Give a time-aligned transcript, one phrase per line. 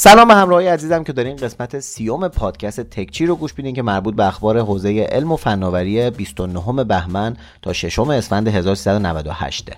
[0.00, 4.26] سلام همراهی عزیزم که دارین قسمت سیوم پادکست تکچی رو گوش میدین که مربوط به
[4.26, 9.70] اخبار حوزه علم و فناوری 29 بهمن تا 6 اسفند 1398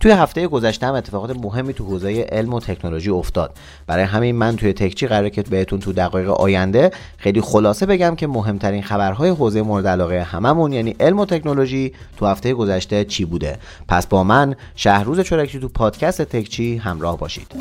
[0.00, 3.56] توی هفته گذشته هم اتفاقات مهمی تو حوزه علم و تکنولوژی افتاد.
[3.86, 8.26] برای همین من توی تکچی قراره که بهتون تو دقایق آینده خیلی خلاصه بگم که
[8.26, 13.58] مهمترین خبرهای حوزه مورد علاقه هممون یعنی علم و تکنولوژی تو هفته گذشته چی بوده.
[13.88, 17.54] پس با من شهروز چورکچی تو پادکست تکچی همراه باشید.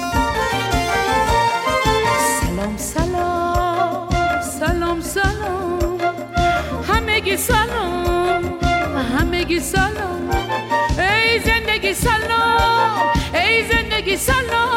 [12.02, 14.68] سلام ای زندگی سلام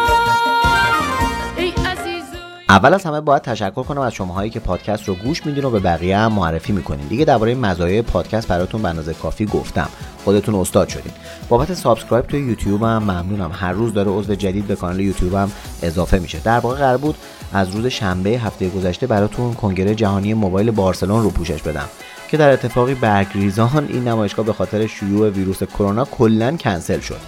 [2.69, 5.81] اول از همه باید تشکر کنم از شماهایی که پادکست رو گوش میدین و به
[5.81, 7.07] بقیه هم معرفی می‌کنین.
[7.07, 9.89] دیگه درباره مزایای پادکست براتون به اندازه کافی گفتم.
[10.25, 11.13] خودتون استاد شدین.
[11.49, 13.51] بابت subscribe توی یوتیوب هم ممنونم.
[13.55, 16.41] هر روز داره عضو جدید به کانال یوتیوب هم اضافه میشه.
[16.45, 17.17] در واقع قرار بود
[17.53, 21.89] از روز شنبه هفته گذشته براتون کنگره جهانی موبایل بارسلون رو پوشش بدم.
[22.31, 27.21] که در اتفاقی برگریزان این نمایشگاه به خاطر شیوع ویروس کرونا کلا کنسل شد.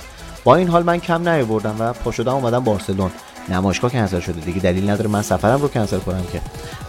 [0.45, 3.11] با این حال من کم نیاوردم و پا شدم اومدم بارسلون.
[3.49, 4.41] نمایشگاه کنسل شده.
[4.41, 6.41] دیگه دلیل نداره من سفرم رو کنسل کنم که.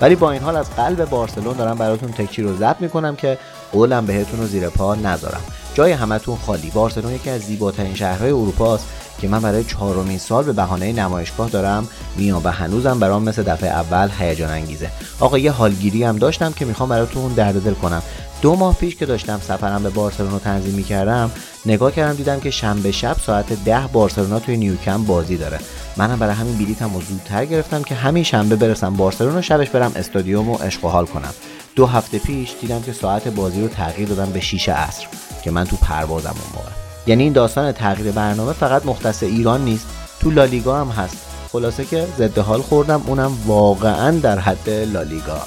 [0.02, 3.38] ولی با این حال از قلب بارسلون دارم براتون تکچی رو ضبط می‌کنم که
[3.72, 5.42] قولم بهتون رو زیر پا نذارم.
[5.74, 6.70] جای همتون خالی.
[6.70, 8.86] بارسلون یکی از زیباترین شهرهای اروپا است
[9.22, 11.88] که من برای چهارمین سال به بهانه نمایشگاه دارم.
[12.18, 14.90] میام و هنوزم برام مثل دفعه اول هیجان انگیزه.
[15.20, 18.04] آقا یه حالگیری هم داشتم که می‌خوام براتون درد دل کنم.
[18.42, 21.32] دو ماه پیش که داشتم سفرم به بارسلونا تنظیم می‌کردم
[21.66, 25.60] نگاه کردم دیدم که شنبه شب ساعت ده بارسلونا توی نیوکم بازی داره.
[25.98, 30.50] منم برای همین بلیتم رو زودتر گرفتم که همین شنبه برسم بارسلونا شبش برم استادیوم
[30.50, 31.34] و عشق حال کنم.
[31.76, 35.08] دو هفته پیش دیدم که ساعت بازی رو تغییر دادم به 6 عصر
[35.44, 36.72] که من تو پروازم اون موقع.
[37.08, 39.88] یعنی این داستان تغییر برنامه فقط مختص ایران نیست
[40.20, 41.18] تو لالیگا هم هست.
[41.52, 45.38] خلاصه که ضد حال خوردم اونم واقعا در حد لالیگا.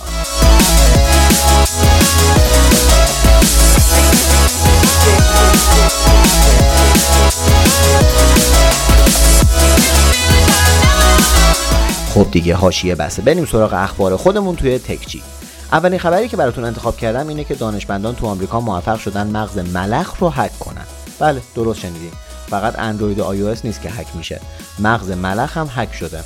[12.14, 13.22] خب دیگه حاشیه بسه.
[13.22, 15.22] بریم سراغ اخبار خودمون توی تکچی
[15.72, 20.16] اولین خبری که براتون انتخاب کردم اینه که دانشمندان تو آمریکا موفق شدن مغز ملخ
[20.18, 20.84] رو هک کنن.
[21.18, 22.12] بله درست شنیدیم
[22.46, 24.40] فقط اندروید و نیست که هک میشه.
[24.78, 26.20] مغز ملخ هم هک شده.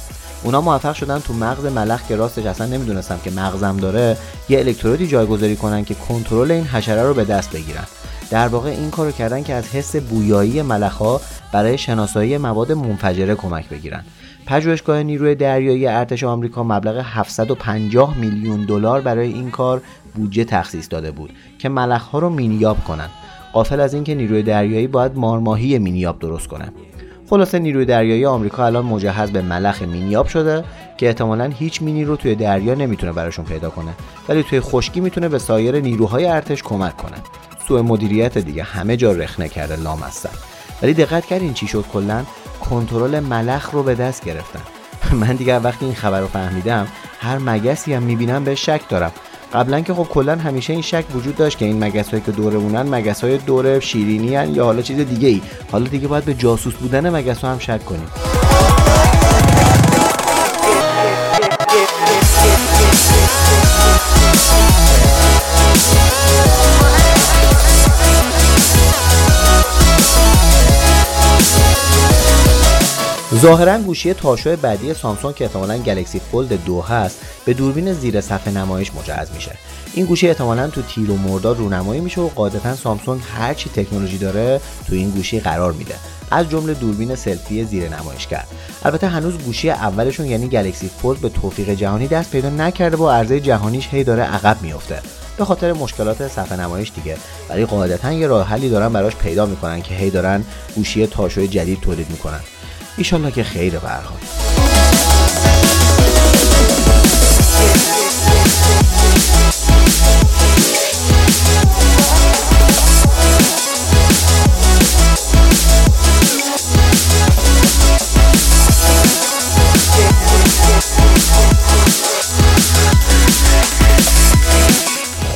[0.44, 4.16] اونا موفق شدن تو مغز ملخ که راستش اصلا نمی‌دونستم که مغزم داره
[4.48, 7.84] یه الکترودی جایگذاری کنن که کنترل این حشره رو به دست بگیرن.
[8.30, 11.20] در واقع این کارو کردن که از حس بویایی ملخها
[11.52, 14.04] برای شناسایی مواد منفجره کمک بگیرن.
[14.50, 19.82] پژوهشگاه نیروی دریایی ارتش آمریکا مبلغ 750 میلیون دلار برای این کار
[20.14, 23.08] بودجه تخصیص داده بود که ملخها رو مینیاب کنن
[23.52, 26.72] قافل از اینکه نیروی دریایی باید مارماهی مینیاب درست کنه.
[27.30, 30.64] خلاصه نیروی دریایی آمریکا الان مجهز به ملخ مینیاب شده
[30.96, 33.90] که احتمالا هیچ مینی رو توی دریا نمی‌تونه براشون پیدا کنه
[34.28, 37.16] ولی توی خشکی می‌تونه به سایر نیروهای ارتش کمک کنه.
[37.68, 40.59] سوء مدیریت دیگه همه جا رخنه کرده لامصب.
[40.82, 42.24] ولی دقت کردین چی شد کلا؟
[42.60, 44.60] کنترل ملخ رو به دست گرفتن.
[45.20, 46.86] من دیگه وقتی این خبر رو فهمیدم
[47.20, 49.12] هر مگسی هم می‌بینم به شک دارم.
[49.52, 52.82] قبلا که خب کلا همیشه این شک وجود داشت که این مگس هایی که دورمونن
[52.94, 55.40] مگس های دور شیرینی هن یا حالا چیز دیگه ای
[55.72, 58.29] حالا دیگه باید به جاسوس بودن مگس هم شک کنیم.
[73.40, 78.52] ظاهرا گوشی تاشو بعدی سامسونگ که احتمالا گلکسی فولد دو هست به دوربین زیر صفحه
[78.52, 79.52] نمایش مجهز میشه.
[79.94, 84.18] این گوشی احتمالا تو تیر و مرداد رونمایی میشه و قاعدتا سامسونگ هر چی تکنولوژی
[84.18, 85.94] داره تو این گوشی قرار میده.
[86.30, 88.46] از جمله دوربین سلفی زیر نمایش کرد
[88.82, 93.40] البته هنوز گوشی اولشون یعنی گلکسی فولد به توفیق جهانی دست پیدا نکرده و عرضه
[93.40, 94.98] جهانیش هی داره عقب میفته
[95.38, 97.16] به خاطر مشکلات صفحه نمایش دیگه.
[97.48, 100.44] ولی قاعدتا یه راه حلی دارن براش پیدا می‌کنن که هی دارن
[100.74, 102.40] گوشی تاشوی جدید تولید می‌کنن.
[102.98, 104.20] ایشالله که خیر برحال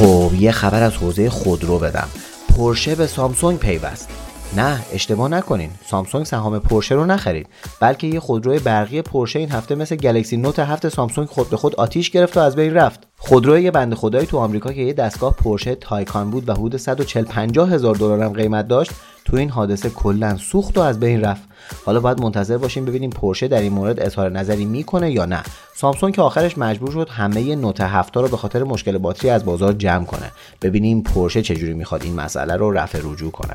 [0.05, 2.09] خب یه خبر از حوزه خودرو بدم.
[2.57, 4.09] پرشه به سامسونگ پیوست.
[4.57, 5.71] نه اشتباه نکنین.
[5.87, 7.49] سامسونگ سهام پرشه رو نخرید.
[7.81, 11.75] بلکه یه خودروی برقی پرشه این هفته مثل گلکسی نوت هفت سامسونگ خود به خود
[11.75, 13.01] آتیش گرفت و از بین رفت.
[13.17, 17.25] خودروی یه بنده خدایی تو آمریکا که یه دستگاه پرشه تایکان بود و حدود 140
[17.25, 18.91] 50 هزار دلار هم قیمت داشت
[19.25, 21.43] تو این حادثه کلا سوخت و از بین رفت.
[21.87, 25.43] حالا باید منتظر باشیم ببینیم پرشه در این مورد اظهار نظری می‌کنه یا نه.
[25.77, 29.73] سامسونگ که آخرش مجبور شد همه نوت هفته رو به خاطر مشکل باتری از بازار
[29.73, 30.33] جمع کنه.
[30.63, 33.55] ببینیم پرشه چجوری می‌خواد این مسئله رو رفع رجوع کنه.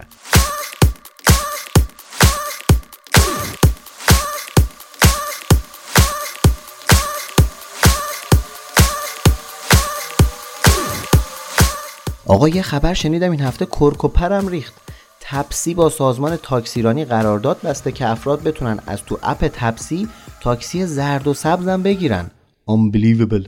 [12.29, 14.73] آقا یه خبر شنیدم این هفته کرک و پرم ریخت.
[15.19, 20.07] تپسی با سازمان تاکسیرانی قرارداد بسته که افراد بتونن از تو اپ تپسی
[20.41, 22.31] تاکسی زرد و سبزم بگیرن.
[22.67, 23.47] Unbelievable.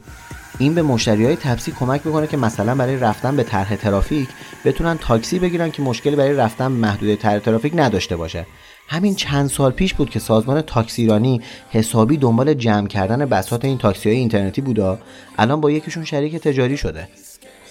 [0.60, 4.30] این به مشتری های تپسی کمک می‌کنه که مثلا برای رفتن به طرح ترافیک
[4.66, 8.48] بتونن تاکسی بگیرن که مشکلی برای رفتن به محدوده طرح ترافیک نداشته باشه.
[8.88, 14.10] همین چند سال پیش بود که سازمان تاکسیرانی حسابی دنبال جمع کردن بساط این تاکسی
[14.10, 15.00] های اینترنتی بودا.
[15.38, 17.08] الان با یکیشون شریک تجاری شده.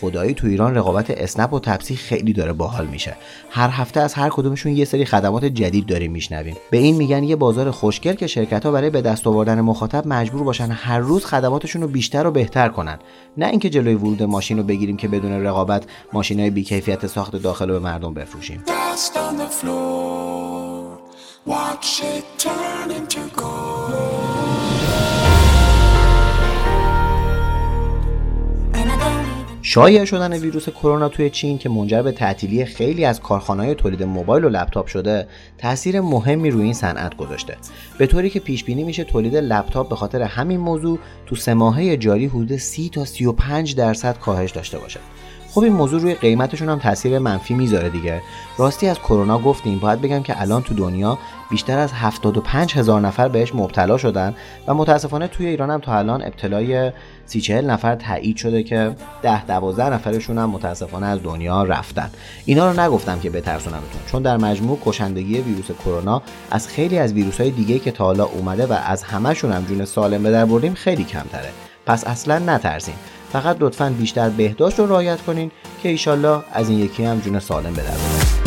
[0.01, 3.17] خدایی تو ایران رقابت اسنپ و تپسی خیلی داره باحال میشه.
[3.51, 6.57] هر هفته از هر کدومشون یه سری خدمات جدید داریم میشنویم.
[6.71, 10.43] به این میگن یه بازار خوشگل که شرکت ها برای به دست آوردن مخاطب مجبور
[10.43, 12.99] باشن هر روز خدماتشون رو بیشتر و بهتر کنن.
[13.37, 17.69] نه اینکه جلوی ورود ماشین رو بگیریم که بدون رقابت ماشین های بیکیفیت ساخت داخل
[17.69, 18.63] رو به مردم بفروشیم.
[29.73, 34.45] شایع شدن ویروس کرونا توی چین که منجر به تعطیلی خیلی از کارخانه‌های تولید موبایل
[34.45, 35.27] و لپتاپ شده
[35.59, 37.57] تاثیر مهمی روی این صنعت گذاشته.
[37.99, 41.97] به طوری که پیش بینی میشه تولید لپتاپ به خاطر همین موضوع تو سه ماهه
[41.97, 45.01] جاری حدود 30 تا 35 درصد کاهش داشته باشه.
[45.55, 48.23] خب این موضوع روی قیمتشون هم تاثیر منفی می‌ذاره دیگه.
[48.59, 51.19] راستی از کرونا گفتیم باید بگم که الان تو دنیا
[51.51, 54.35] بیشتر از 75 هزار نفر بهش مبتلا شدن
[54.67, 56.93] و متاسفانه توی ایران هم تا الان ابتلای
[57.27, 62.11] 30 نفر تایید شده که 10 12 نفرشون هم متاسفانه از دنیا رفتن.
[62.45, 67.41] اینا رو نگفتم که بترسونمتون چون در مجموع کشندگی ویروس کرونا از خیلی از ویروس
[67.41, 70.75] های دیگه که تا حالا اومده و از همشون هم جون سالم به در بردیم
[70.75, 71.51] خیلی کمتره.
[71.87, 72.95] پس اصلا نترسین
[73.33, 75.51] فقط لطفا بیشتر بهداشت رو رعایت کنین
[75.83, 78.41] که ایشالله از این یکی هم جون سالم به در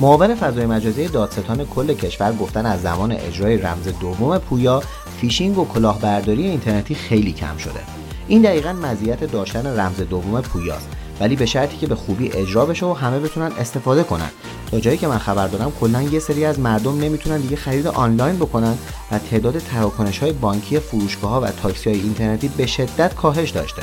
[0.00, 4.82] معاون فضای مجازی دادستان کل کشور گفتن از زمان اجرای رمز دوم پویا
[5.20, 8.01] فیشینگ و کلاهبرداری اینترنتی خیلی کم شده.
[8.28, 10.88] این دقیقا مزیت داشتن رمز دوم پویاست.
[11.20, 14.30] ولی به شرطی که به خوبی اجرا بشه و همه بتونن استفاده کنن.
[14.70, 18.36] تا جایی که من خبر دارم کلا یه سری از مردم نمی‌تونن دیگه خرید آنلاین
[18.36, 18.78] بکنن
[19.10, 23.82] و تعداد تراکنش های بانکی فروشگاه ها و تاکسی های اینترنتی به شدت کاهش داشته.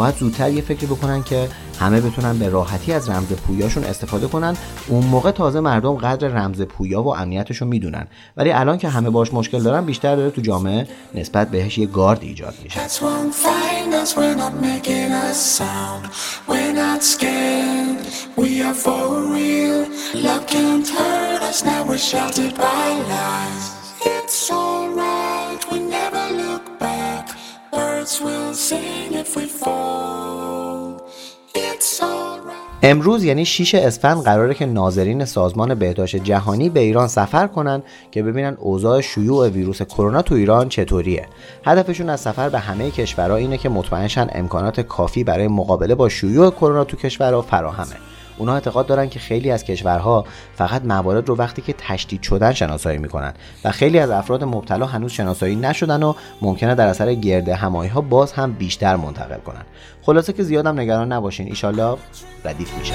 [0.00, 1.48] باید زودتر یه فکری بکنن که
[1.80, 4.56] همه بتونن به راحتی از رمز پویاشون استفاده کنن.
[4.88, 8.06] اون موقع تازه مردم قدر رمز پویا و امنیتشون می‌دونن.
[8.36, 12.22] ولی الان که همه باش مشکل دارن بیشتر داره تو جامعه نسبت بهش یه گارد
[12.22, 12.80] ایجاد میشه.
[32.82, 38.22] امروز یعنی 6 اسفند قراره که ناظرین سازمان بهداشت جهانی به ایران سفر کنن که
[38.22, 41.26] ببینن اوضاع شیوع ویروس کرونا تو ایران چطوریه.
[41.64, 46.50] هدفشون از سفر به همه کشورها اینه که مطمئنشن امکانات کافی برای مقابله با شیوع
[46.50, 47.96] کرونا تو کشورها فراهمه.
[48.40, 52.98] اونا اعتقاد دارن که خیلی از کشورها فقط موارد رو وقتی که تشدید شدن شناسایی
[52.98, 53.32] می‌کنن
[53.64, 58.00] و خیلی از افراد مبتلا هنوز شناسایی نشدن و ممکنه در اثر گرد همایی ها
[58.00, 59.62] باز هم بیشتر منتقل کنن.
[60.02, 61.46] خلاصه که زیادم نگران نباشین.
[61.46, 61.96] ایشالله
[62.44, 62.94] ردیف میشه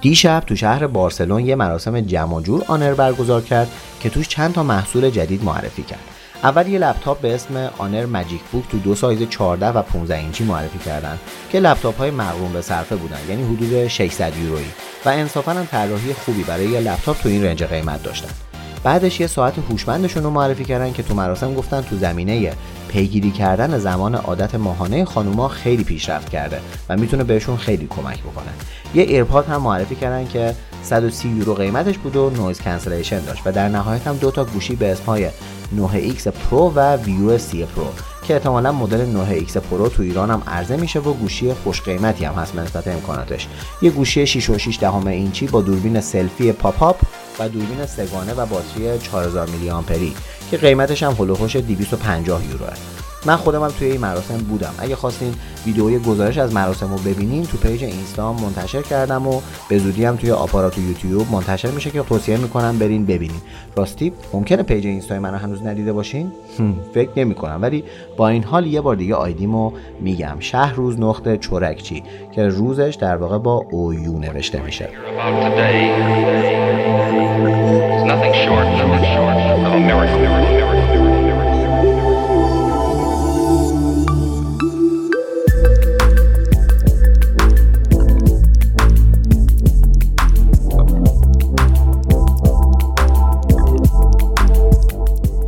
[0.00, 4.62] دیشب تو شهر بارسلون یه مراسم جمع جور آنر برگزار کرد که توش چند تا
[4.62, 6.00] محصول جدید معرفی کرد.
[6.42, 10.44] اول یه لپتاپ به اسم آنر ماجیک بوک تو دو سایز 14 و 15 اینچی
[10.44, 11.18] معرفی کردن
[11.50, 14.66] که لپتاپ های مقرون به صرفه بودن یعنی حدود 600 یورویی
[15.04, 18.47] و انصافا هم طراحی خوبی برای یه لپتاپ تو این range قیمت داشتن.
[18.84, 22.52] بعدش یه ساعت هوشمندشون رو معرفی کردن که تو مراسم گفتن تو زمینه
[22.88, 28.48] پیگیری کردن زمان عادت ماهانه خانوما خیلی پیشرفت کرده و می‌تونه بهشون خیلی کمک بکنه.
[28.94, 33.52] یه AirPod هم معرفی کردن که 130 یورو قیمتش بود و noise cancellation داشت و
[33.52, 35.28] در نهایت هم دو تا گوشی به اسمهای
[35.76, 37.86] 9X Pro و View سی Pro
[38.28, 42.34] که احتمالا مدل 9X Pro تو ایران هم عرضه میشه و گوشی خوش قیمتی هم
[42.34, 43.48] هست نسبت امکاناتش.
[43.82, 46.96] یه گوشی 6.6 دهم اینچی با دوربین سلفی pop-up
[47.38, 50.14] و دوربین سه‌گانه و باتری 4000 میلی آمپری
[50.50, 52.72] که قیمتش هم حول و حوش 250 یوروه
[53.26, 54.74] من خودم هم توی این مراسم بودم.
[54.78, 55.34] اگه خواستین
[55.66, 60.16] ویدئوی گزارش از مراسم رو ببینین تو page اینستام منتشر کردم و به زودی هم
[60.16, 63.40] توی آپارات و یوتیوب منتشر میشه که توصیه می‌کنم برین ببینین.
[63.76, 66.32] راستی ممکنه پیج اینستای منو هنوز ندیده باشین؟
[66.94, 67.84] فکر نمی کنم ولی
[68.16, 73.16] با این حال یه بار دیگه آیدیمو میگم شهر روز نقطه چورکچی که روزش در
[73.16, 74.88] واقع با اویو نوشته میشه.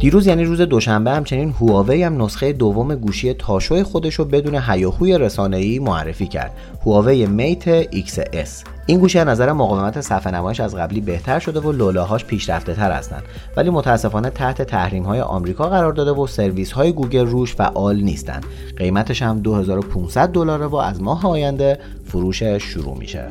[0.00, 5.18] دیروز یعنی روز دوشنبه همچنین هواوی هم نسخه دوم گوشی تاشو خودش رو بدون هیاهوی
[5.18, 6.52] رسانه‌ای معرفی کرد.
[6.86, 8.48] هواوی میت XS
[8.86, 12.92] این گوشی از نظر مقاومت صفحه نمایش از قبلی بهتر شده و لولاهاش پیشرفته تر
[12.92, 13.22] هستند.
[13.56, 18.44] ولی متاسفانه تحت تحریم های آمریکا قرار داده و سرویس های گوگل روش فعال نیستند.
[18.76, 23.28] قیمتش هم 2500 دلاره و از ماه آینده فروشش شروع میشه.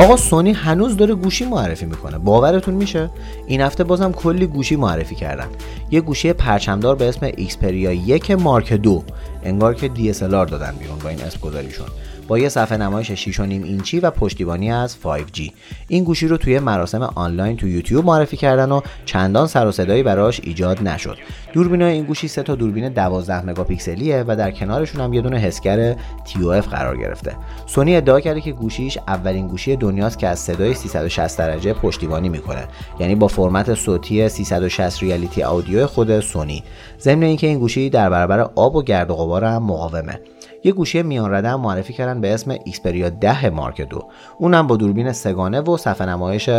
[0.00, 2.18] آقا سونی هنوز داره گوشی معرفی می‌کنه.
[2.18, 3.10] باورتون میشه؟
[3.46, 5.46] این هفته بازم کلی گوشی معرفی کردن.
[5.90, 9.02] یه گوشی پرچمدار به اسم Xperia یک مارک دو.
[9.44, 11.86] انگار که DSLR دادن بیرون با این اسم گذاریشون.
[12.30, 15.50] با یه صفحه نمایش 6.5 اینچی و پشتیبانی از 5G
[15.88, 20.02] این گوشی رو توی مراسم آنلاین تو یوتیوب معرفی کردن و چندان سر و صدایی
[20.02, 21.18] براش ایجاد نشد.
[21.52, 25.92] دوربینای این گوشی سه تا دوربین 12 مگاپیکسلیه و در کنارشون هم یه دونه حسگر
[25.94, 27.36] TOF قرار گرفته.
[27.66, 32.68] سونی ادعا کرده که گوشیش اولین گوشی دنیاست که از صدای 360 درجه پشتیبانی می‌کنه.
[33.00, 36.62] یعنی با فرمت صوتی 360 Reality Audio خود سونی.
[37.00, 40.20] ضمن اینکه این گوشی در برابر آب و گرد و غبار هم مقاومه.
[40.64, 44.08] یه گوشی میان رده معرفی کردن به اسم Xperia 10 مارک دو.
[44.38, 46.50] اونم با دوربین سه‌گانه و صفحه نمایش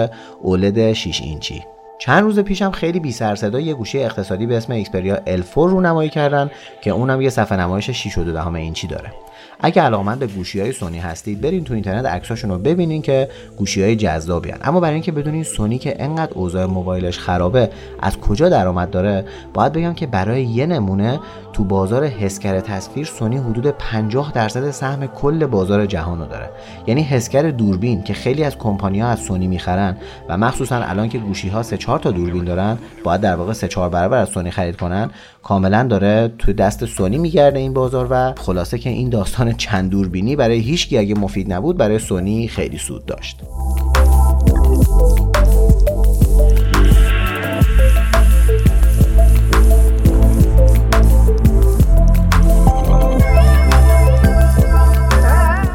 [0.42, 1.64] OLED 6 اینچی.
[2.02, 6.10] چند روز پیشم خیلی بی سر صدا یه گوشی اقتصادی به اسم Xperia L4 رونمایی
[6.10, 9.12] کردن که اونم یه صفحه نمایش 6.2 اینچی داره.
[9.64, 13.84] اگه علاقمند به گوشی های سونی هستید برین تو اینترنت عکساشون رو ببینین که گوشی
[13.84, 17.70] های جذابی اما برای اینکه بدونین سونی که انقدر اوضاع موبایلش خرابه
[18.02, 21.20] از کجا درآمد داره باید بگم که برای یه نمونه
[21.54, 26.50] تو بازار حسگر تصویر سونی حدود 50 درصد سهم کل بازار جهان رو داره.
[26.88, 29.98] یعنی حسگر دوربین که خیلی از کمپانی ها از سونی می‌خرن
[30.30, 33.68] و مخصوصا الان که گوشی ها 3 4 تا دوربین دارن باید در واقع 3
[33.68, 35.12] 4 برابر از سونی خرید کنن.
[35.44, 40.36] کاملا داره تو دست سونی میگرده این بازار و خلاصه که این داستان چند دوربینی
[40.36, 43.40] برای هیچ اگه مفید نبود برای سونی خیلی سود داشت.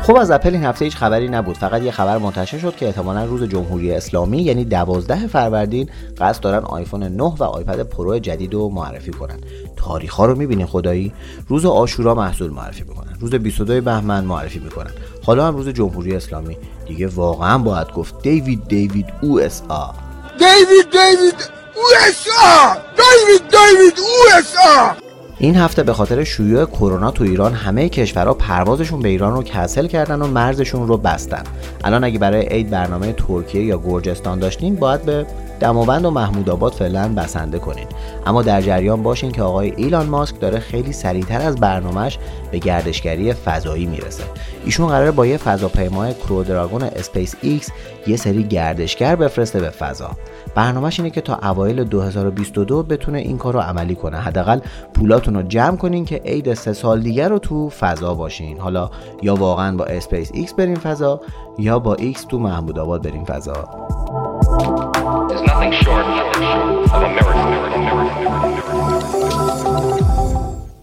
[0.07, 1.57] خب از اپل این هفته هیچ خبری نبود.
[1.57, 6.65] فقط یه خبر منتشر شد که احتمالا روز جمهوری اسلامی یعنی 12 فروردین قصد دارن
[6.65, 9.41] آیفون 9 و آیپد Pro جدید رو معرفی کنن.
[9.77, 11.13] تاریخ ها رو می‌بینین خدایی؟
[11.49, 14.91] روز عاشورا محصول معرفی می‌کنن روز 22 بهمن معرفی می‌کنن.
[15.25, 16.57] حالا هم روز جمهوری اسلامی.
[16.89, 19.91] دیگه واقعا باید گفت down with USA.
[20.39, 22.75] down with USA!
[22.97, 25.06] down with USA!
[25.39, 29.87] این هفته به خاطر شیوع کرونا تو ایران همه کشورها پروازشون به ایران رو کنسل
[29.87, 31.43] کردن و مرزشون رو بستن.
[31.85, 35.27] الان اگه برای عید برنامه ترکیه یا گرجستان داشتین باید به
[35.61, 37.87] دماوند و محمود آباد فعلا بسنده کنین
[38.27, 42.19] اما در جریان باشین که آقای ایلان ماسک داره خیلی سریعتر از برنامهش
[42.51, 44.23] به گردشگری فضایی می‌رسه.
[44.65, 47.71] ایشون قراره با یه فضاپیمای Crew Dragon SpaceX
[48.07, 50.11] یه سری گردشگر بفرسته به فضا.
[50.55, 54.17] برنامهش اینه که تا اوایل 2022 بتونه این کار رو عملی کنه.
[54.17, 54.61] حداقل
[54.95, 58.61] پولاتون رو جمع کنین که عید سه سال دیگر رو تو فضا باشین.
[58.61, 58.91] حالا
[59.23, 61.21] یا واقعا با اسپیس ایکس برین فضا
[61.59, 63.69] یا با ایکس تو محمود آباد برین فضا.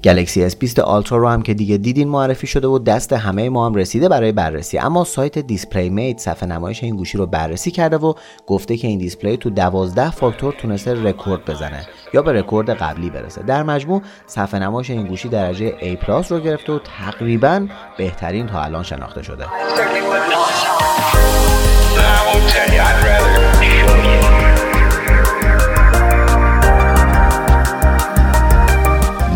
[0.03, 3.75] Galaxy S20 Ultra رو هم که دیگه دیدین معرفی شده و دست همه ما هم
[3.75, 4.77] رسیده برای بررسی.
[4.77, 8.13] اما سایت DisplayMate صفحه نمایش این گوشی رو بررسی کرده و
[8.47, 13.43] گفته که این display تو 12 فاکتور تونسته رکورد بزنه یا به رکورد قبلی برسه.
[13.43, 18.83] در مجموع صفحه نمایش این گوشی درجه A+ رو گرفته و تقریبا بهترین تا الان
[18.83, 19.45] شناخته شده.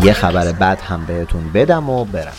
[0.02, 2.32] یه خبر بد هم بهتون بدم و برم.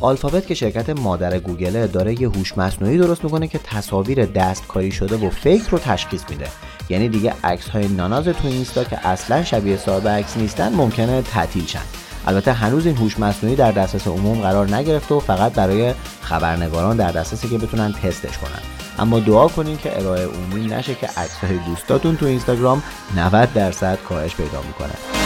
[0.00, 5.26] آلفابت که شرکت مادر گوگله داره یه هوش مصنوعی درست می‌کنه که تصاویر دستکاری شده
[5.26, 6.46] و فیک رو تشخیص میده.
[6.88, 11.66] یعنی دیگه عکس های ناناز تو اینستا که اصلا شبیه صاحب عکس نیستن ممکنه تعطیل
[11.66, 11.82] شن.
[12.26, 17.12] البته هنوز این هوش مصنوعی در دسترس عموم قرار نگرفته و فقط برای خبرنگاران در
[17.12, 18.60] دسترسی که بتونن تستش کنن.
[18.98, 22.82] اما دعا کنین که ارائه عمومی نشه که عکس های دوستاتون تو اینستاگرام
[23.16, 25.25] 90 درصد کاهش پیدا می‌کنه.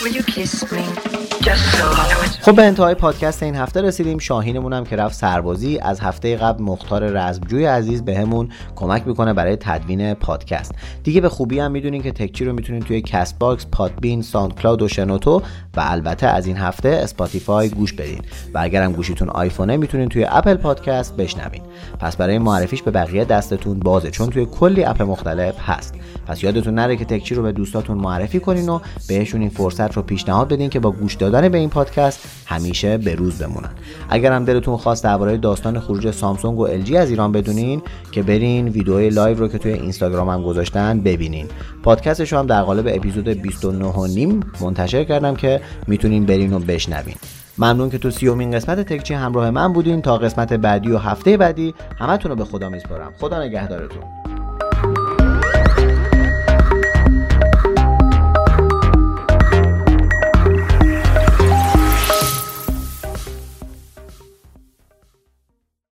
[0.00, 1.17] Will you kiss me?
[2.42, 4.18] خب به انتهای پادکست این هفته رسیدیم.
[4.18, 5.78] شاهینمون هم که رفت سربازی.
[5.78, 10.72] از هفته قبل مختار رزمجوی عزیز بهمون به کمک می‌کنه برای تدوین پادکست.
[11.02, 15.42] دیگه به خوبی هم می‌دونین که تکچی رو می‌تونین توی Castbox Podbean SoundCloud و شنوتو
[15.76, 18.20] و البته از این هفته Spotify گوش بدین.
[18.54, 21.62] و اگرم گوشیتون آیفونه می‌تونین توی Apple Podcast بشنوین.
[22.00, 25.94] پس برای معرفیش به بقیه دستتون بازه چون توی کلی app مختلف هست.
[26.26, 28.78] پس یادتون نره که تکچی رو به دوستاتون معرفی کنین و
[29.08, 33.14] بهشون این فرصت رو پیشنهاد بدین که با گوش دادن به این پادکست همیشه به
[33.14, 33.70] روز بمونن.
[34.08, 37.82] اگر هم دلتون خواست درباره داستان خروج سامسونگ و LG از ایران بدونین
[38.12, 41.46] که برین ویدیو live رو که توی اینستاگرام هم گذاشتم ببینین.
[41.82, 47.16] پادکستش هم در قالب اپیزود 29 و نیم منتشر کردم که می‌تونین برین و بشنوین.
[47.58, 50.02] ممنون که تو سی‌ومین قسمت تکچی همراه من بودین.
[50.02, 53.12] تا قسمت بعدی و هفته بعدی همتون رو به خدا میسپارم.
[53.20, 54.02] خدا نگهدارتون.